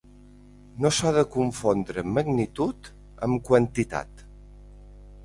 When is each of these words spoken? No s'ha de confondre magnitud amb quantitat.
No 0.85 0.89
s'ha 0.99 1.11
de 1.17 1.23
confondre 1.35 2.03
magnitud 2.15 2.89
amb 3.29 3.45
quantitat. 3.51 4.25